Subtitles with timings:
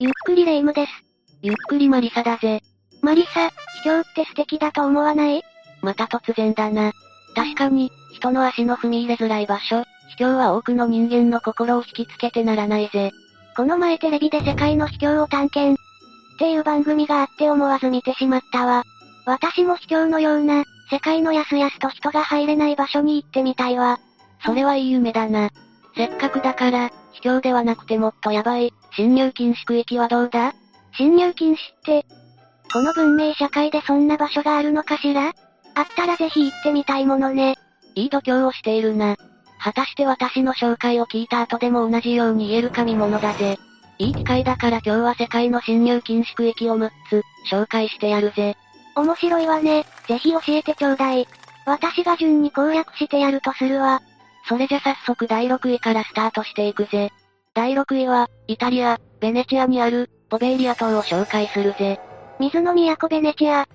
[0.00, 0.92] ゆっくりレ夢ムです。
[1.42, 2.62] ゆっくりマリサだぜ。
[3.02, 5.42] マリサ、秘境って素敵だと思わない？
[5.82, 6.92] また突然だな。
[7.34, 13.10] 確かに、人の足の踏み入れづらい場所、秘境は多くの人間の心を引きつけてならないぜ。
[13.56, 15.82] この前テレビで世界の秘境を探検。
[16.36, 18.84] っていう番組があって思わず見てしまったわ。
[19.26, 20.62] 私も秘境のような、
[20.92, 23.98] 世界のやすやすと人が入れない場所に行ってみたいわ。
[24.46, 25.50] それはいい夢だな。
[25.98, 30.54] せっかくだから、秘境ではなくてもっとやばい、侵入禁止区域はどうだ？
[30.96, 32.06] 侵入禁止って、
[32.72, 35.34] この文明社会でそんな場所があるのかしら？
[35.74, 37.56] あったらぜひ行ってみたいものね。
[37.96, 39.16] いい度胸をしているな。
[39.60, 43.58] 果たして私の紹介を聞いた後でも同じように言えるか見物だぜ。
[43.98, 48.56] いい機会だから今日は世界の侵入禁止区域を6つ、紹介してやるぜ。
[48.94, 49.84] 面白いわね。
[50.06, 51.26] ぜひ教えてちょうだい。
[51.66, 54.00] 私が順に攻略してやるとするわ。
[54.48, 57.10] それじゃ早速第6位からスタートしていくぜ。
[57.54, 62.00] 第6位は、イタリア、ベネチアにある、ポベーリア島を紹介するぜ。
[62.40, 63.66] 水の都ベネチア。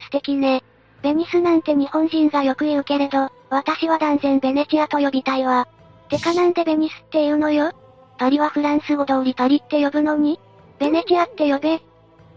[0.00, 0.62] 素敵ね。
[1.02, 5.68] ベニスなんて日本人がよく言うけれど、私は断然ベネチアと呼びたいわ。
[6.08, 7.72] てかなんでベニスって言うのよ？
[8.18, 10.40] パリはフランス語通りパリって呼ぶのに？
[10.78, 11.82] ベネチアって呼べ。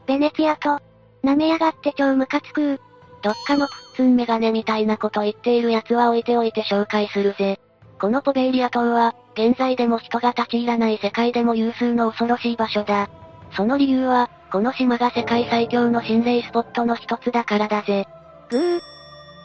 [0.05, 0.79] ベネチアと、
[1.23, 2.81] 舐めやがって超ムカつく
[3.21, 7.59] どっかのプッツンメガネみたいなこと言っている奴は置いておいて紹介するぜ。
[7.99, 13.09] このポベーリア島は、現在でも人が立ち入らない世界でも有数の恐ろしい場所だ。
[13.51, 18.07] その理由は、この島が世界最強の心霊スポットの一つだからだぜ。
[18.49, 18.79] ぐー。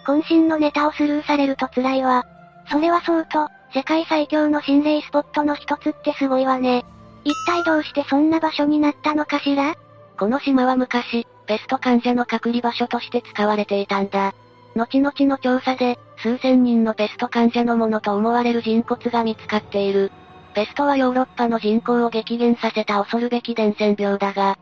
[0.06, 2.26] 渾身のネタをスルーされると辛いわ。
[2.70, 6.84] それはそうと、世界最強の心霊スポットの一つってすごいわね。
[7.24, 9.74] 一体どうしてそんな場所になったのかしら？
[10.18, 14.32] この島は昔、ペスト患者の隔離場所として使われていたんだ。
[14.74, 20.10] 後々の調査で、数千人のペスト患者のものと思われる人骨が見つかっている。
[20.54, 24.56] ペストはヨーロッパの人口を激減させた恐るべき伝染病だが、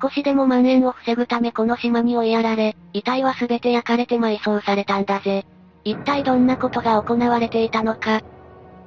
[0.00, 5.46] 少しでも蔓延を防ぐためこの島に追いやられ、遺体は全て焼かれて埋葬されたんだぜ。
[5.84, 8.22] 一体どんなことが行われていたのか。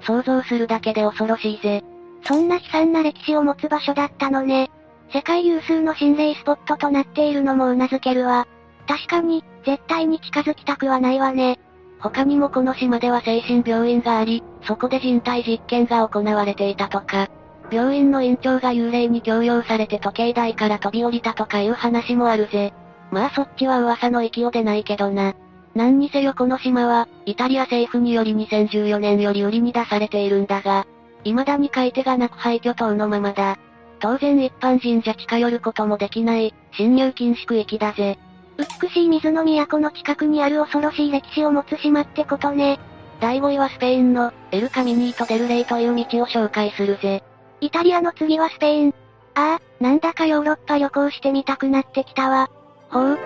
[0.02, 1.84] 想像するだけで恐ろしいぜ。
[2.24, 4.70] そんな悲惨な歴史を持つ場所だったのね。
[5.14, 8.48] 世界有数の心霊スポットとなっているのも頷けるわ。
[8.88, 11.59] 確かに、絶対に近づきたくはないわね。
[12.00, 17.28] 他にもこの島では精神病院があり、そこで人体実験が行われていたとか、
[17.70, 22.74] 病院の院長が幽霊に強要されて時計台から飛び降りたとかいう話もあるぜ。
[23.12, 25.34] まあそっちは噂の域を出ないけどな。
[25.75, 30.88] 何にせよこの島は、イタリア政府により2014年より売りに出されているんだが、
[31.24, 33.58] 未だに買い手がなく廃墟島のままだ。
[34.00, 38.18] 当然一般人じゃ近寄ることもできない、侵入禁止区域だぜ。
[38.57, 42.79] 美しい水の都の近くにある恐ろしい歴史を持つ島ってことね。
[43.19, 47.23] 第5位はスペインの、エルカミニート・デルレイという道を紹介するぜ。
[47.62, 48.94] イタリアの次はスペイン。
[49.35, 52.50] ああ、なんだかヨーロッパ旅行してみたくなってきたわ。
[52.90, 53.19] ほう。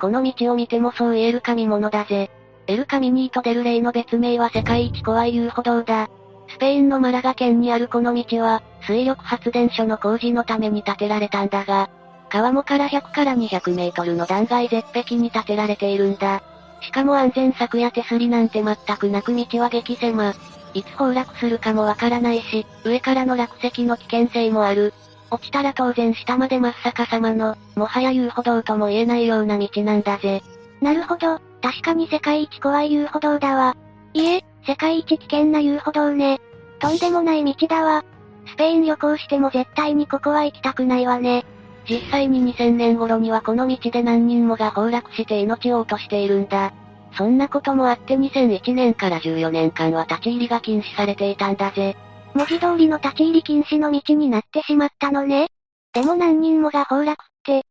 [0.00, 2.30] この道を見てもそう言えるか見物だぜ。
[2.66, 6.08] エルカミニート・デルレイの別名は世界一怖い遊歩道だ。
[6.48, 11.90] スペインのマラガ県にあるこの道は、水力発電所の工事のために建てられたんだが、
[12.30, 16.42] 川面から100から200メートルの断崖絶壁に建てられているんだ。
[16.80, 20.34] しかも安全策や手すりなんて全くなく道は激狭。
[20.72, 24.94] いつ崩落するかもわからないし、上からの落石の危険性もある。
[25.30, 30.42] 落ちたら当然下まで真っ逆さまの、もはや遊歩道とも言えないような道なんだぜ。
[30.80, 33.76] なるほど、確かに世界一怖い遊歩道だわ。
[34.14, 36.40] いえ、世界一危険な遊歩道ね。
[36.78, 38.04] とんでもない道だわ。
[38.46, 41.44] スペイン旅行しても絶対にここは行きたくないわね。
[41.90, 46.72] 実際に2000年頃にはこの道で何人もが崩落して命を落としているんだ。
[47.18, 51.96] そんなこともあって2001年から14年間は立ち入りが禁止されていたんだぜ。
[52.34, 55.48] 文字通りの立ち入り禁止の道になってしまったのね。
[55.92, 57.66] でも何人もが崩落って、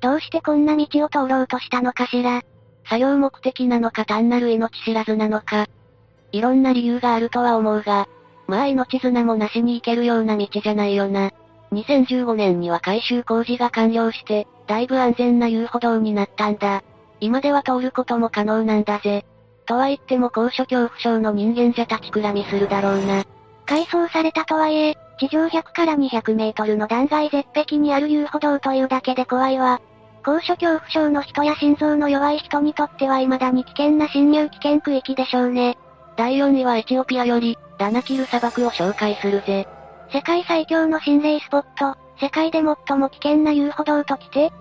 [0.00, 2.40] どうしてこんな道を通ろうとしたのかしら。
[2.88, 5.66] 作業目的なのか単なる命知らずなのか。
[6.32, 8.08] いろんな理由があるとは思うが、
[8.46, 11.30] まあ命綱もなしに行けるような道じゃないよな。
[11.72, 16.82] 2015年には改修工事が完了して、だいぶ安全な遊歩道になったんだ。
[17.20, 19.24] 今では通ることも可能なんだぜ。
[19.66, 23.24] とは言っても高所恐怖症の人間じゃ立ちくらみするだろうな。
[23.66, 29.80] 改装されたとはいえ、地上100から200メートルの断崖絶壁にある遊歩道というだけで怖いわ。
[30.24, 35.78] 高所恐怖症の人や心臓の弱い人にとっては未だに危険な侵入危険区域でしょうね。
[36.16, 39.68] 第4位はエチオピアより、ダナキル砂漠を紹介するぜ。
[40.12, 44.52] 世界最強の心霊スポット、世界で最も危険な遊歩道ときて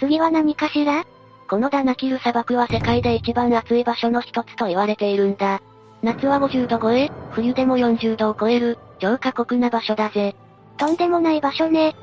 [0.00, 1.04] 次は何かしら？
[1.46, 5.60] このダナキル砂漠は世界で一番暑い場所の一つと言われているんだ。
[6.02, 10.34] 夏は50度超え、冬でも40度を超える、超過酷な場所だぜ。
[10.78, 11.94] とんでもない場所ね。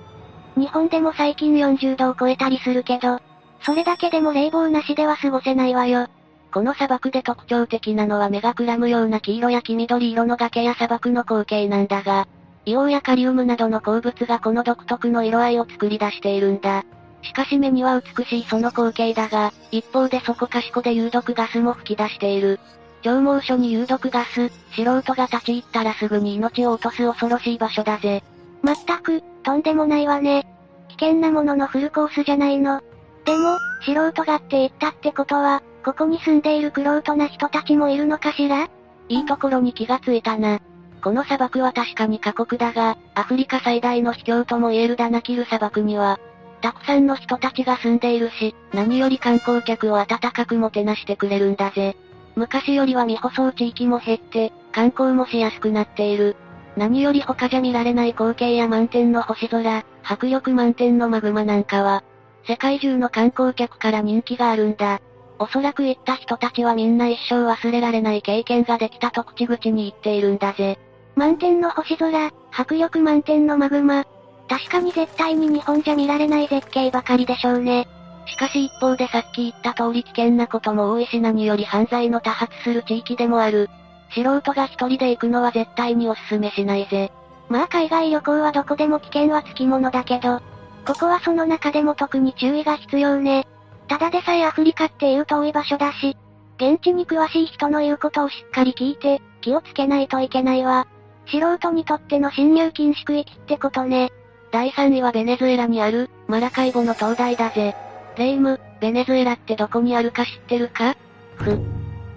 [0.56, 3.20] 日本でも最近40度を超えたりするけど、
[3.62, 6.08] それだけでも冷房なしでは過ごせないわよ。
[6.54, 12.28] この砂漠で特徴的なのは目がくらむような黄色や黄緑色の崖や砂漠の光景なんだが、
[12.66, 16.84] 硫黄やカリウムなどの鉱物がこの独特の色合いを作り出しているんだ。
[17.22, 22.60] しかし目には美しいその光景だが、一方でそこかしこで有毒ガスも吹き出している。
[23.02, 28.24] 超猛暑に有毒ガス、素人が立ち入ったらすぐに命を落とす恐ろしい場所だぜ。
[28.64, 30.48] まったく、とんでもないわね。
[30.90, 32.82] 危険なもののフルコースじゃないの。
[33.26, 38.70] でも、素人がって言ったってことは、ここに住んでいるクロートな人たちもいるのかしら？
[39.10, 40.60] いいところに気がついたな。
[41.06, 46.20] この砂漠は確かに過酷だが、アフリカ最大の秘境とも言えるダナキル砂漠には、
[46.62, 51.96] たくさんの人たちが住んでいるし、何より観光客を温かくもてなしてくれるんだぜ。
[52.36, 56.36] 昔よりは未舗装地域も減って、観光もしやすくなっている。
[56.76, 62.04] 何より他じゃ見られない光景や満天の星空、迫力満点のマグマなんかは、
[62.48, 65.02] 世界中の観光客から人気があるんだ。
[65.38, 70.80] おそらく行った人たちはみんな一生忘れられない経験ができたと口々に言っているんだぜ。
[71.16, 74.06] 満天の星空、迫力満点のマグマ。
[74.50, 77.88] 確かに絶対に日本じゃ見られない絶景ばかりでしょうね。
[78.28, 83.70] しかし一方でさっき言った通り危険なことも多いし何より犯罪の多発する地域でもある。
[84.14, 87.12] 素人が一人で行くのは絶対にお勧めしないぜ。
[87.50, 90.42] まあ海外旅行はどこでも危険はつきものだけど、
[90.86, 93.48] ここはその中でも特に注意が必要ね。
[93.88, 96.18] ただでさえアフリカっていう遠い場所だし、
[96.58, 100.88] 現地に詳しい人の言うことをしっかり聞いて、気をつけないといけないわ。
[101.28, 104.12] 素人にとっての侵入禁止区域ってことね。
[104.52, 107.76] 第3位はベネズエラにある、マラカイボの灯台だぜ。
[108.18, 110.96] レイム、ベネズエラってどこにあるか知ってるか？
[111.36, 111.60] ふ。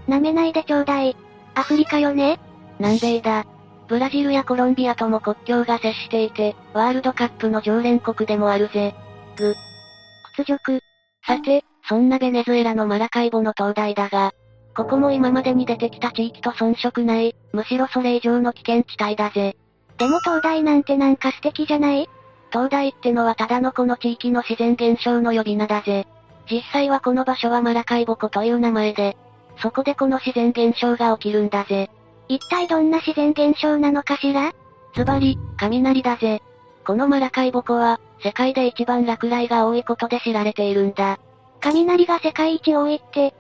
[0.08, 1.16] 舐めないでちょうだい。
[1.55, 2.38] アフリカよね？
[2.78, 3.44] 南米だ。
[3.88, 8.94] ブラジルやコロンビアとも国境が接していて、ワールドカップの常連国でもあるぜ。
[9.37, 9.54] ぐ。
[10.37, 10.81] 屈辱。
[11.26, 14.32] さて、そんなベネズエラのマラカイボの灯台だが、
[14.78, 19.56] ここも今までに出てきた地域と遜色ない、むしろそれ以上の危険地帯だぜ。
[19.98, 22.08] でも灯台なんてなんか素敵じゃない？
[22.52, 26.06] 灯台ってのはただのこの地域の自然現象の呼び名だぜ。
[26.48, 29.16] 実際はこの場所はマラカイボ湖という名前で、
[29.60, 31.90] そこでこの自然現象が起きるんだぜ。
[32.28, 34.52] 一体どんな自然現象なのかしら？
[34.94, 36.40] ズバリ、雷だぜ。
[36.86, 41.19] このマラカイボ湖は、世界で一番落雷が多いことで知られているんだ。
[41.60, 43.34] 雷が世界一多いって、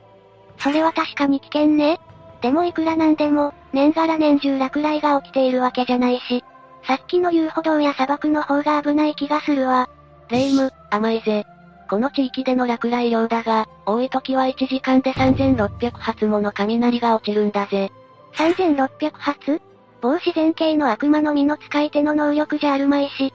[0.58, 2.00] それは確かに危険ね。
[2.40, 6.44] でもいくらなんでも、年がら年中落雷が起きているわけじゃないし、
[6.84, 9.88] さっきの遊歩道や砂漠の方が危ない気がするわ。
[10.30, 11.44] レイム、甘いぜ。
[11.90, 17.90] この地域での落雷量だが、多い時は1時間で3600発もの雷が落ちるんだぜ。
[18.34, 19.60] 3600発？
[20.00, 23.32] 某自然系の悪魔の実の使い手の能力じゃあるまいし。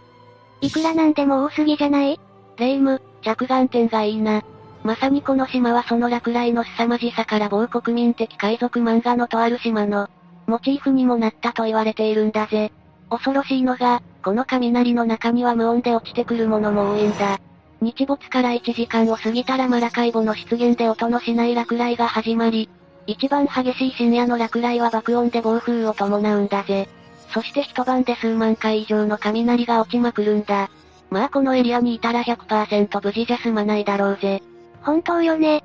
[0.61, 2.19] いくらなんでも多すぎじゃない？
[2.57, 4.43] レイム、着眼点がいいな。
[4.83, 10.09] まさにこの島はその落雷の凄まじさから某国民的海賊漫画のとある島の、
[10.45, 12.71] モチーフにもなったと言われているんだぜ。
[13.09, 17.39] 恐ろしいのが、この雷の中には無音で落ちてくるものも多いんだ。
[17.81, 22.69] 日没から1時間を過ぎたらマラカイボの出現で音のしない落雷が始まり、
[23.07, 26.89] 一番激しい深夜の落雷は爆音で暴風を伴うんだぜ。
[27.33, 30.69] そして一晩で数万回以上の雷が落ちまくるんだ。
[31.09, 34.41] まあこのエリアにいたら100%無事じゃ済まないだろうぜ。
[34.83, 35.63] 本当よね。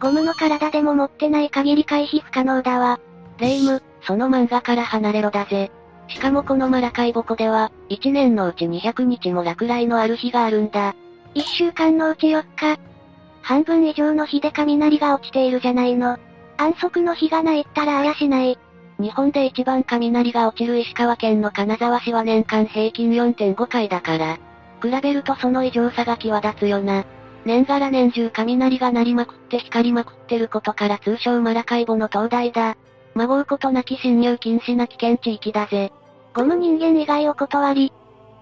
[0.00, 3.00] ゴムの体でも持ってない限り回避不可能だわ。
[3.38, 5.70] レイム、その漫画から離れろだぜ。
[6.08, 10.94] しかもこのマラカイボ湖では、1年のうち200日も落雷のある日があるんだ。
[11.34, 12.78] 1週間のうち4日。
[13.42, 16.18] 半分以上の日で雷が落ちているじゃないの。
[16.56, 18.58] 安息の日がないったらあやしない。
[18.98, 24.38] 日本で一番雷が落ちる石川県の金沢市は年間平均4.5回だから。
[24.82, 27.04] 比べるとその異常さが際立つよな。
[27.44, 32.76] 年がら年中雷が鳴りまくって光りまくってることから通称マラカイボの灯台だ。
[33.14, 35.92] 孫うことなき侵入禁止な危険地域だぜ。
[36.34, 37.92] ゴム人間以外お断り。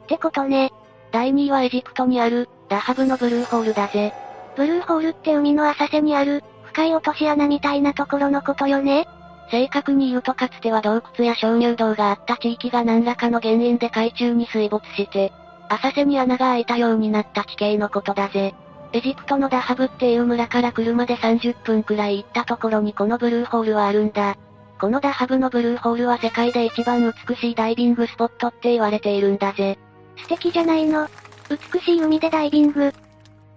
[0.05, 0.73] ってことね。
[1.11, 4.15] 第2位はエジプトにある、ダハブのブルーホールだぜ。
[4.57, 9.07] ブルーホールって海の浅瀬にある、深い落とし穴みたいなところのことよね
[9.51, 15.33] 正確に言うとかつては洞窟や鍾乳洞があった地域が何らかの原因で海中に水没して、
[15.69, 18.55] 浅瀬に穴が開いたようになった地形のことだぜ。
[18.93, 24.37] エジプトのダハブっていう村から車で30分くらい行ったところにこのブルーホールはあるんだ。
[24.79, 29.79] このダハブのブルーホールは世界で一番美しいダイビングスポットって言われているんだぜ。
[30.17, 31.09] 素敵じゃないの。
[31.49, 32.93] 美しい海でダイビング。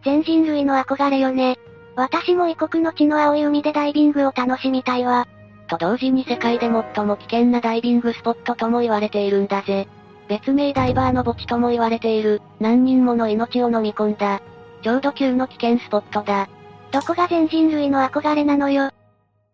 [0.04, 1.58] 全人類の憧れよね。
[1.96, 5.28] 私も異国の地の青い海でダイビングを楽しみたいわ。
[5.68, 9.88] と同時に世界で最も危険なダイビングスポットとも言われているんだぜ。
[10.28, 14.42] 別名ダイバーの墓地とも言われている、何人もの命を飲み込んだ。
[14.86, 16.48] ちょうど級の危険スポットだ。
[16.92, 18.92] どこが全人類の憧れなのよ。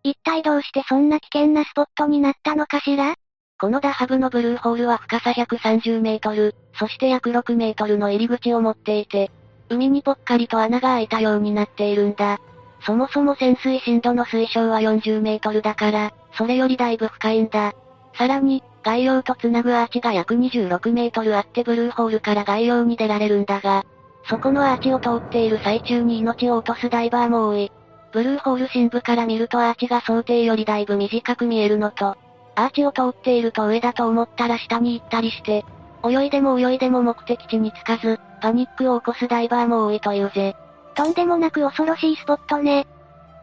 [0.02, 3.14] 一体どうしてそんな危険なスポットになったのかしら？
[3.58, 9.30] このダハブのブルーホールは深さ130メートル、そして約6メートルの入り口を持っていて、
[9.70, 12.38] 海にぽっかりと穴が開いたようになっているんだ。
[12.84, 17.72] そもそも潜水深度の水深は40メートルだから、それよりだいぶ深いんだ。
[18.18, 23.86] さらに、外洋と繋ぐアーチが約26メートルあってブルーホールから外洋に出られるんだが、
[24.24, 27.72] そこのアーチを通っている最中に命を落とすダイバーも多い。
[28.12, 32.16] ブルーホール深部から見るとアーチが想定よりだいぶ短く見えるのと、
[32.54, 35.64] アーチを通っていると上だと思ったら下に行ったりして、
[36.04, 40.56] 泳いでも泳いでも目的地に着かず、パニックを起こすダイバーも多いというぜ。
[40.94, 42.86] とんでもなく恐ろしいスポットね。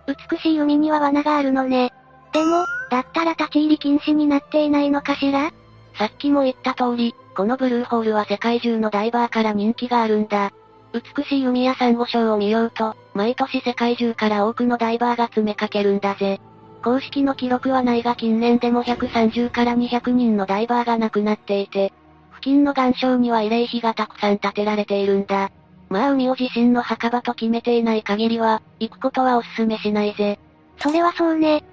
[0.08, 1.92] 美しい海には罠があるのね。
[2.32, 5.52] でも、だったら立ち入り禁止になっていないのかしら？
[5.98, 10.52] さっきも言った通り、このブルーホールは世界中のダイバーから人気があるんだ。
[10.94, 16.40] 美しい海やサンゴ礁を見ようと、毎年世界中から多くのダイバーが詰めかけるんだぜ。
[16.84, 21.94] 公式の記録はないが近年でも130から200人のダイバーが亡くなっていて、
[22.32, 25.52] 付近の岩礁には慰霊碑がたくさん建てられているんだ。
[25.90, 30.40] まあ海を自身の墓場と決めていない限りは、行くことはお勧めしないぜ。
[30.78, 31.64] それはそうね。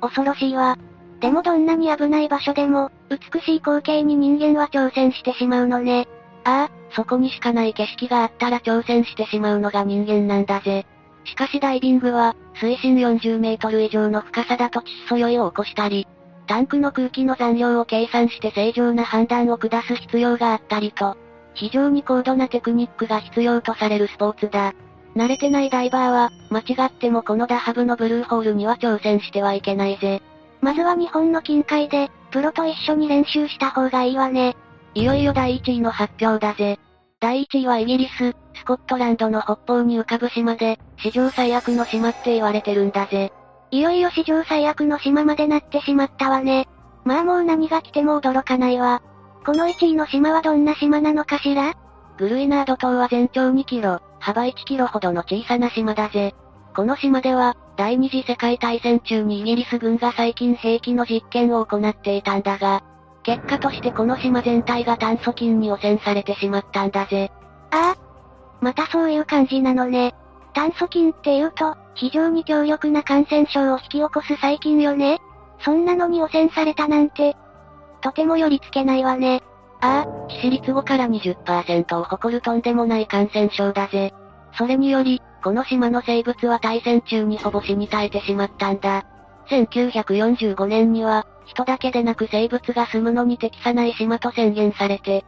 [0.00, 0.76] 恐ろしいわ。
[1.20, 6.06] でもどんなに危ない場所でも、美しい光景に人間は挑戦してしまうのね。
[6.44, 10.86] ああ、そこにしかない景色があったら挑戦してしまうのが人間なんだぜ。
[11.24, 16.06] しかしダイビングは、水深40メートル以上の深さだと窒素酔いを起こしたり、
[16.46, 21.16] タンクの空気の残量を計算して正常な判断を下す必要があったりと、
[21.54, 24.74] 非常に高度なテクニックが必要とされるスポーツだ。
[25.16, 30.20] 慣れてないダイバーは、間違ってもこのダハブのブルーホールには挑戦してはいけないぜ。
[30.60, 34.56] まずは日本の近海で、プロと一緒に練習した方がいいわね。
[34.94, 36.78] いよいよ第1位の発表だぜ。
[37.18, 43.32] 第1位はイギリス、スコットランドの北方に浮かぶ島で、史上最悪の島って言われてるんだぜ。
[43.72, 46.68] いよいよ史上最悪の島までなってしまったわね。
[47.04, 49.02] まあもう何が来ても驚かないわ。
[49.44, 51.74] この1位の島はどんな島なのかしら？
[52.16, 56.36] グルイナード島は全長2キロ、幅1キロほどの小さな島だぜ。
[56.76, 62.84] この島では、第二次世界大戦中にイギリス軍が最近兵器の実験を行っていたんだが、
[63.24, 67.32] 結果としてこの島全体が炭疽菌に汚染されてしまったんだぜ。
[67.70, 68.04] ああ。
[68.60, 70.14] またそういう感じなのね。
[70.52, 75.20] 炭疽菌って言うと、非常に強力な感染症を引き起こす細菌よね。
[75.64, 77.36] そんなのに汚染されたなんて、
[78.02, 79.42] とても寄りつけないわね。
[79.80, 84.12] ああ、致死率5から20%を誇るとんでもない感染症だぜ。
[84.56, 89.04] それにより、この島の生物は大戦中にほぼ死に絶えてしまったんだ。
[89.48, 95.24] 1945年には、人だけでなく生物が住むのに適さない島と宣言されて、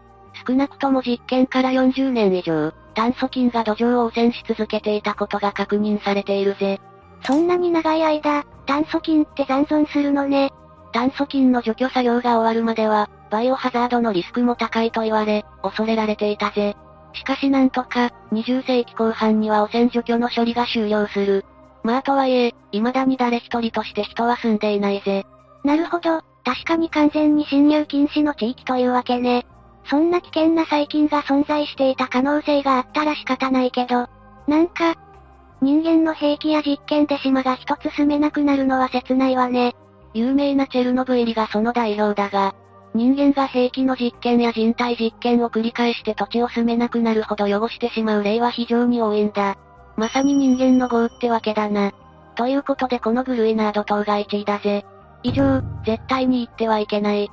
[0.46, 6.80] 少なくとも実験から40年以上、炭疽菌が土壌を汚染し続けていたことが確認されているぜ。
[7.25, 10.52] そんなに長い間、炭疽菌って残存するのね。
[10.92, 16.76] 炭疽菌の除去作業が終わるまでは、バイオハザードのリスクも高いと言われ、恐れられていたぜ。
[17.12, 21.44] しかしなんとか、20世紀後半には汚染除去の処理が終了する。
[21.82, 25.26] まあとはいえ、未だに誰一人として人は住んでいないぜ。
[25.66, 29.44] なるほど、確かに完全に侵入禁止の地域というわけね。
[29.90, 34.06] そんな危険な細菌が存在していた可能性があったら仕方ないけど、
[34.46, 34.94] なんか、
[35.61, 39.75] 人間の兵器や実験で島が一つ住めなくなるのは切ないわね。
[40.14, 42.54] 有名なチェルノブイリがその代表だが、
[42.94, 49.56] 人間が兵器の実験や人体実験を繰り返して土地を住めなくなるほど汚してしまう例は非常に多いんだ。
[49.96, 51.90] まさに人間の業ってわけだな。
[52.37, 54.87] ということでこのグルイナード島が1位だぜ。
[55.26, 57.30] 以上、絶対に行ってはいけない。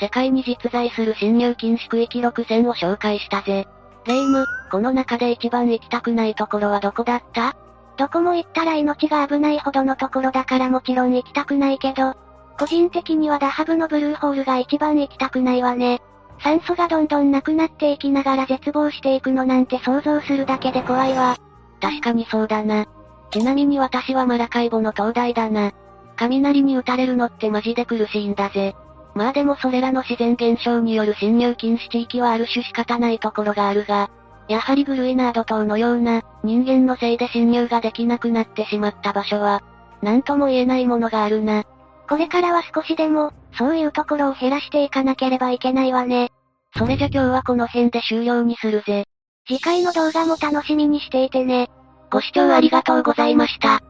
[0.00, 3.68] 世界に実在する侵入禁止区域6選を紹介したぜ。
[4.06, 7.54] レイム、この中で一番行きたくないところはどこだった？
[7.96, 12.14] どこも行ったら命が危ないほどのところだからもちろん行きたくないけど、
[12.58, 16.00] 個人的にはダハブのブルーホールが一番行きたくないわね。
[16.40, 21.36] 酸素がどんどんなくなっていきながら絶望していくのなんて想像するだけで怖いわ。
[21.80, 22.86] 確かにそうだな。
[23.30, 25.72] ちなみに私はマラカイボの灯台だな。
[26.16, 28.74] 雷に打たれるのってマジで苦しいんだぜ。
[29.14, 34.10] まあでもそれらの自然現象による侵入禁止地域はある種仕方ないところがあるが、
[34.48, 39.62] やはりグルイナード島のような、人間のせいで侵入ができなくなってしまった場所は、
[40.02, 41.64] なんとも言えないものがあるな。
[42.08, 46.30] これからは少しでも、そういうところを減らしていかなければいけないわね。
[46.76, 49.04] それじゃ今日はこの辺で終了にするぜ。
[49.46, 51.70] 次回の動画も楽しみにしていてね。
[52.10, 53.80] ご視聴ありがとうございました。